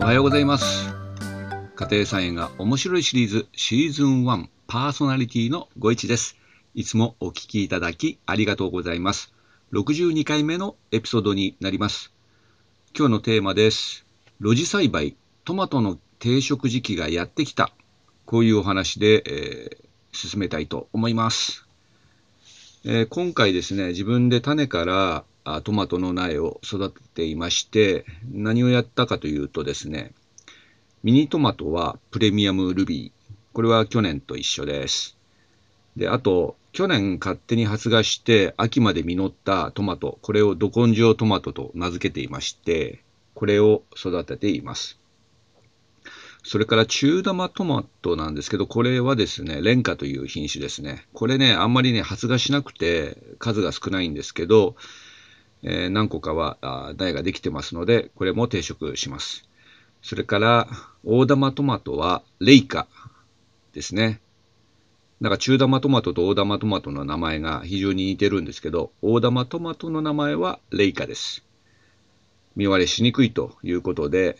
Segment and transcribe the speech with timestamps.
[0.00, 0.88] おはようございます。
[1.76, 6.36] 家庭菜園が面白いシリーズシーズン1パーソナリティのご一です。
[6.74, 9.32] いつもお聞きいただきありがとうございます。
[9.72, 12.12] 62回目のエピソードになります。
[12.96, 14.04] 今日のテーマです。
[14.42, 17.72] 露地栽培トマトの定食時期がやってきた。
[18.24, 21.66] こういうお話で、えー、進めたいと思います、
[22.84, 25.24] え、今回ですね自分で種から
[25.64, 30.12] トマトの苗を育てていまして何をやったかというとですね
[31.02, 33.34] ミニトマトはプレミアムルビー。
[33.54, 35.16] これは去年と一緒です。
[35.96, 40.18] であと去年勝手に発芽して秋まで実ったトマト。
[40.20, 44.98] これをど根性トマトと名付けていましてこれを育てています。
[46.42, 51.06] それから中玉トマトなんですけど、これはですね、廉価という品種ですね。
[51.12, 54.74] これね、あんまりね、発芽しなくて数が少ないんですけど、
[55.62, 56.56] えー、何個かは
[56.96, 59.48] 苗ができてますので、これも定食します。
[60.02, 60.68] それから、
[61.04, 62.86] 大玉トマトはレイカ
[63.72, 64.20] ですね。
[65.20, 71.44] なんか中玉トマトと大玉トマトの名前が非常に似てるんですけど、大玉トマトの名前はレイカです。
[72.56, 74.38] 見割れしにくいということで、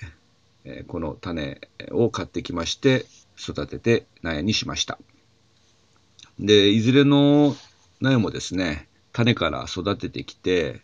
[0.64, 3.06] えこの種を買ってきまして
[3.38, 4.98] 育てて苗にしました。
[6.38, 7.54] で、いずれの
[8.00, 10.80] 苗もですね、種から育ててきて、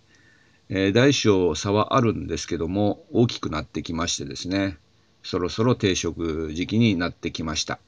[0.68, 4.78] えー、大小差はあるんですけども、大きくなってきましてですね、
[5.22, 7.78] そろそろ定食時期になってきました。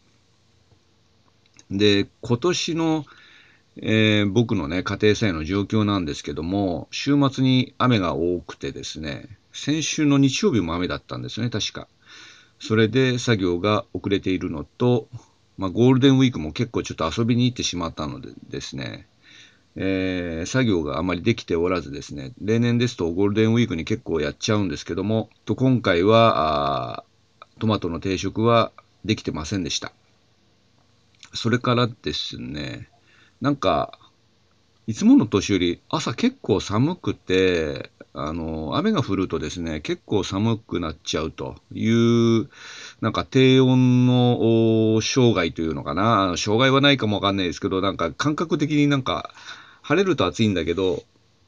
[1.70, 3.04] で、今年の、
[3.80, 11.88] えー、僕のね、家庭菜園の状況なんですけども、週末に雨が多くてですね、先週の日曜日も雨だったんですね、確か。
[12.60, 15.08] それで作業が遅れているのと、
[15.56, 19.06] まあ、ゴールデンウィークも結構ちょっと遊びに行ってしまったのでですね、
[19.80, 27.04] えー、作業があまりできておらずですね、例年ですとゴールデンウィークに結構やっちゃうんですけども、と今回は
[27.60, 28.72] トマトの定食は
[29.04, 29.92] できてませんでした。
[31.32, 32.88] それからですね、
[33.40, 33.96] なんか、
[34.88, 42.48] いつもの年より朝結構寒くて、あの、雨が降るとですね、結構寒くなっちゃうという、
[43.00, 49.30] なんか低温の障害というのかな、障害はないかもわかんないですけど、なんか感覚的になんか
[49.88, 51.02] 晴れると暑いんだけど、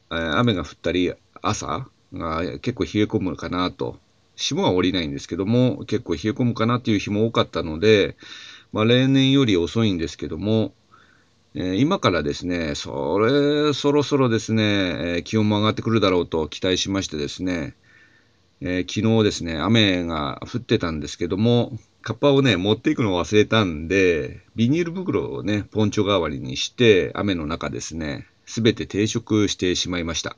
[0.09, 1.13] えー、雨が降ったり、
[1.43, 3.99] 朝が結構冷え込むかなと。
[4.35, 8.17] 霜は降りないんですけども、結構冷え込むかなっていう日も多かったので、
[8.73, 10.73] まあ、例年より遅いんですけども、
[11.53, 17.75] えー、今からですね、それ、そろそろですね、えー、気温も上がってくるだろうと期待しましてですね、
[18.61, 30.35] えー、昨日ですね、雨が降ってたんですけども、カッパをね、持っていくのを忘れたんで、ビニール袋をね、ポンチョ代わりにして、雨の中ですね、すべて定食してしまいました。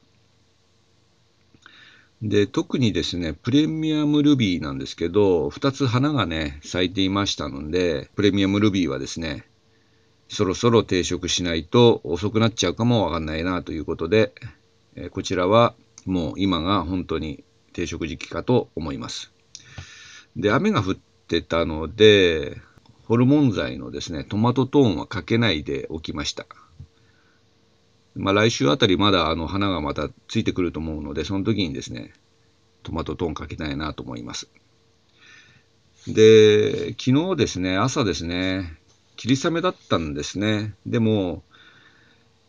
[2.22, 9.46] で、特にですね、プレミアムルビーなんですけど、2つ花がね、咲いていましたので、プレミアムルビーはですね、
[10.30, 14.34] そろそろ定食しないと遅くなっちゃうかもわかんないなということで、
[14.96, 15.76] えこちらは
[16.06, 17.44] もう今が本当に
[17.74, 19.32] 定食時期かと思います。
[20.38, 22.62] で、雨が降ってたので、
[23.04, 26.46] ホルモン剤のですね、トマトトーンはかけないでおきました。
[28.16, 32.14] まあ来週あたりまだあの花がまたついてくると思うので、その時にですね、
[32.84, 34.50] トマトトーンかけたいなと思います。
[36.08, 38.78] で、昨日ですね、朝ですね、
[39.16, 40.76] 霧雨だったんですね。
[40.86, 41.44] でも、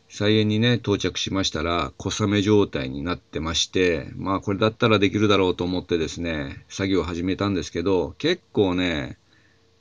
[0.09, 9.19] 菜園にね、到着しましたら、小雨状態になってまして、まあこれだったらできるだろうと思ってですね、作業を始めたんですけど、結構ね、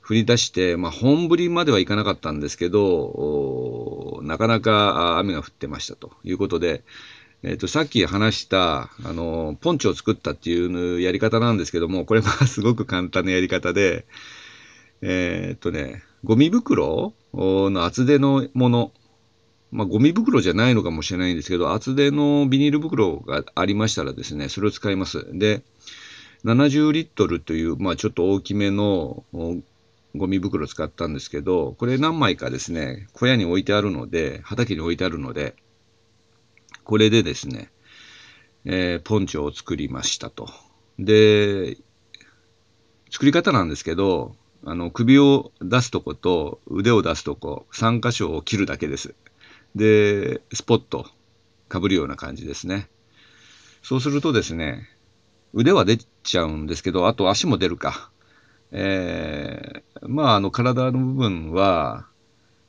[0.06, 6.84] 降り出して、まあ本降りまではいかなかったんですけど、なかなか雨が降ってましたということで、
[7.46, 14.06] え、ー、と、さっき話した、あの、ポンチを作ったっていうやり方なんですけども、これは すごく簡単なやり方で、
[15.02, 18.92] えっ、とね、ゴミ袋の厚手のもの、
[19.70, 25.26] まあ、ゴミ袋じゃないのかもしれないんですけど、厚手のビニール袋がありましたらですね、それを使います。
[25.38, 25.62] で、
[26.44, 29.24] 70リットルという、まあ、ちょっと大きめの
[30.14, 35.56] ゴミ袋使ったんですけど、これ何枚かですね、小屋に置いてあるので、畑に置いてあるので、
[36.84, 37.70] これでですね、
[38.64, 40.48] えー、ポンチョを作りましたと。
[40.98, 41.76] で、
[43.10, 49.14] 作り方なんですけど、あの、首を出すとこと腕を出すとこ、3箇所を切るだけです。
[49.74, 51.06] で、スポッと
[51.70, 52.88] 被るような感じですね。
[53.82, 54.88] そうするとですね、
[55.52, 58.10] 腕は出ちゃうんですけど、あと足も出るか。
[58.76, 62.08] えー、まあ、あの、体の部分は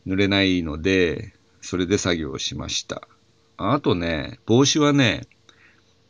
[0.05, 3.07] 濡れないので、それで作業をしました。
[3.57, 5.27] あとね、帽子はね、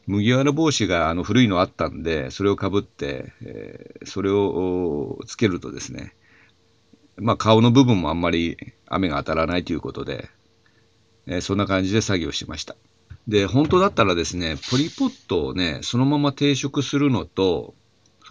[0.05, 6.13] 麦わら帽子があの古いのあったんで、それをかぶって、えー、それをつけるとですね、
[7.15, 8.57] まあ顔の部分もあんまり
[8.87, 10.29] 雨が当たらないということで、
[11.25, 12.75] えー、そんな感じで作業しました。
[13.29, 17.73] で、本当だったらですね、ポリポットをね、そのまま定食するのと、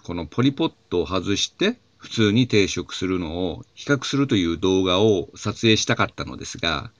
[0.04, 6.90] このポリポットを外して普通に定食するのを比較するという動画を撮影したかったのですが、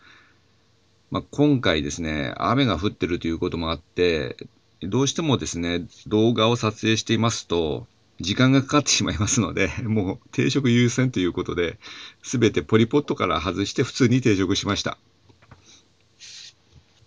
[1.10, 4.36] まあ、今回ですね、雨が降ってるということもあって、
[4.80, 7.86] どうしてもですね、動画を撮影していますと、
[8.20, 11.78] 時間がかかってしまいますので、 もう定食優先ということで、
[12.22, 14.96] すべてポリポットから外して普通に定食しました。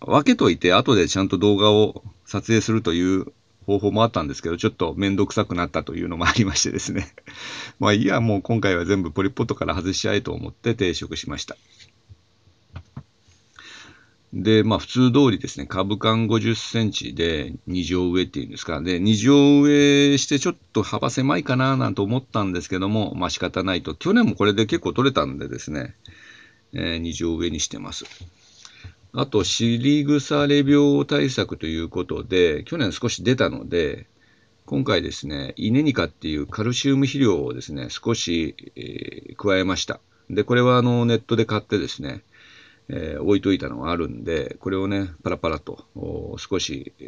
[0.00, 3.32] 分けといて、後でちゃんと動画を撮影するという
[3.68, 7.14] 方法もあったんですけど、ちょっとめんどくさくなったというのもありましてですね。
[7.78, 11.54] まあいや、もう今回は全部ポリポットから外しちゃえと思って定食しました。
[14.32, 18.80] で、まあ普通通りですね、株間50センチで2畳上っていうんですか。
[18.80, 23.94] で、2畳上してちょっと幅狭いかななんて思ったんですけども、まあ仕方ないと。
[23.94, 25.94] 去年もこれで結構取れたんでですね、
[26.72, 28.06] えー、2畳上にしてます。
[29.12, 34.06] あと、尻腐れ病対策ということで、去年少し出たので、
[34.66, 40.00] 今回ですね、イネニカっていうカルシウム肥料をですね、少し、えー、加えました。
[40.28, 42.22] で、これはあのネットで買ってですね、
[42.90, 45.86] えー、置いといたのがあるんで、これをね、パラパラと
[46.36, 47.04] 少し、え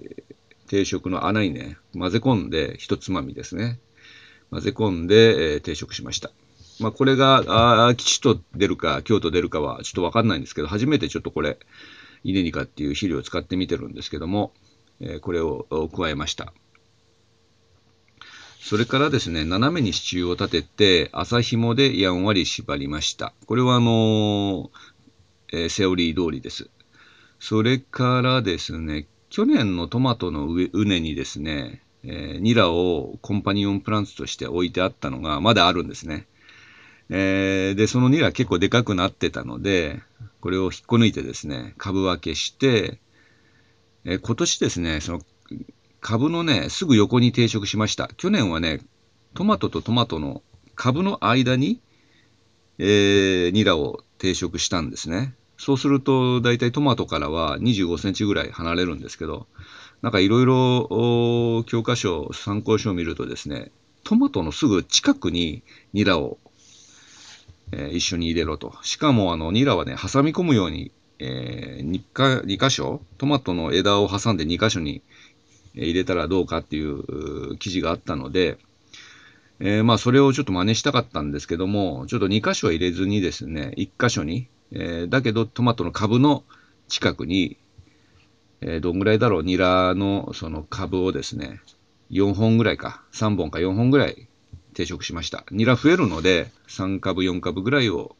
[0.66, 3.78] ー、定食の穴にね、混ぜ込んで、一つまみですね。
[4.50, 6.30] 混ぜ込んで、えー、定食しました。
[6.80, 11.58] まあ、これが、あ吉と出るか、京都出るかはちょっとわかんないんですけど、初めてちょっとこれ、
[12.24, 14.52] イネニカっていう肥料を使ってみてるんですけども、
[15.00, 16.52] えー、これを加えました。
[18.60, 23.32] それからですね、斜めに支柱を立てて、麻紐でやんわり縛りました。
[23.46, 24.70] これはあのー、
[25.52, 26.70] えー、セオリー通りです。
[27.38, 36.26] それからですね、去年のトマトの畝にですね、えー、ニラをコンパニオンプランツとして置いてあったのがまだあるんですね。
[37.10, 40.00] えー、で、そのニラ結構でかくなってたので、
[40.40, 43.00] これを引っこ抜いてですね、株分けして、
[44.04, 45.20] えー、今年ですね、その
[46.00, 48.08] 株のね、すぐ横に定食しました。
[48.16, 48.80] 去年はね、
[49.34, 50.42] トマトとトマトの
[50.74, 51.80] 株の間に、
[52.78, 55.34] えー、ニラを定食したんですね。
[55.58, 59.46] そうすると、大体トマトからは25センチぐらい離れるんですけど、
[60.00, 63.70] なんかいろいろ教科書、参考書を見るとですね、
[64.02, 66.38] トマトのすぐ近くにニラを、
[67.72, 68.74] えー、一緒に入れろと。
[68.82, 75.02] しかもあのニラはね、挟み込むように、えー、2, か2箇所、トマトの枝を挟んで2箇所に
[75.74, 78.58] 入れたらどうかっていう記事があったので、
[79.60, 86.44] えー、まあそれをちょっと真似したかったんですけども、ちょっと2箇所は入れずにですね、1箇所に、えー、だけどトマトの株の
[86.88, 87.58] 近くに、
[88.62, 91.60] えー、どんぐらいだろう、ニラのその株をですね、
[92.10, 94.28] 4本ぐらいか、3本か4本ぐらい
[94.74, 95.44] 定食しました。
[95.50, 98.16] ニラ増えるので、3株、4株ぐらいを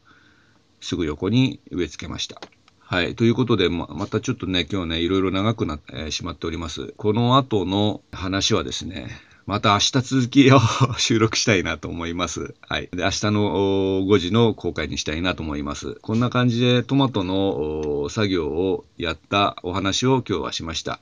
[0.81, 2.41] すぐ横に植え付けました。
[2.79, 3.14] はい。
[3.14, 6.93] ということで、ままたちょっとね、今日ね、いろいろ長くなってしまっております。
[6.97, 9.08] この後の話はですね、
[9.47, 10.61] また明日続きを
[10.99, 12.55] 収録したいなと思います。
[12.61, 12.88] はい。
[12.93, 15.99] で、明日の5時の公開にしたいなと思います。
[16.03, 21.00] こんな感じでトマトの作業をやったお話を今日はしました。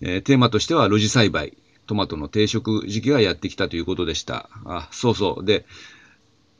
[0.00, 1.56] えー、テーマとしては露地栽培。
[1.90, 4.48] トマトの定食時期がやってきたということでした。
[4.64, 5.44] あ、そうそう。
[5.44, 5.66] で、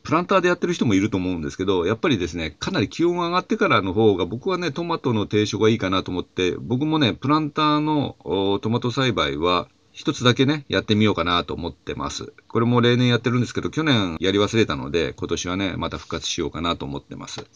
[0.02, 8.16] プランターでやってる人もいると思うんですけど、やっぱりですね、かなり気温が上がってからの方が、僕はね、トマトの定食がいいかなと思って、僕もね、プランターの
[8.60, 12.32] トマト栽培は、一つだけね、やってみようかなと思ってます。
[12.48, 17.46] これも例年やってるんですけど、去年やり忘れたので、今年はね、また復活しようかなと思ってます。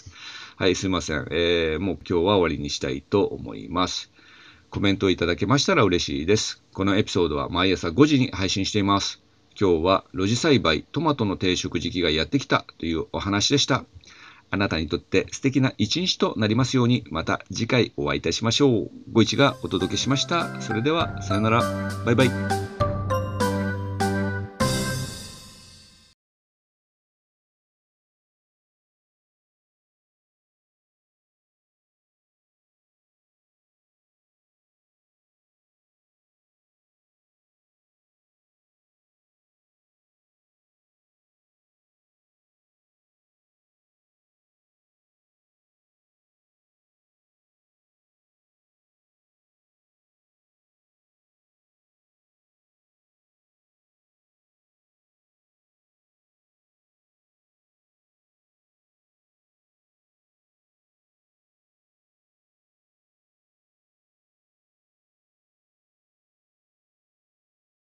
[0.56, 1.26] はい、すいません。
[1.32, 4.13] えー、もう今日は終わりにしたいと思います。
[4.75, 6.61] コメントをいただけましたら嬉しいです。
[6.73, 9.23] このエピソードは毎朝5時に配信しています。
[9.59, 13.85] 今日は露地栽培トマトの定食時期がやってきたというお話でした。
[14.50, 18.90] あなたにとって素敵な一日となりますように、また次回お会いいたしましょう。
[19.12, 20.61] ご一がお届けしました。
[20.61, 21.61] それでは、さよなら。
[22.04, 22.83] バイバイ。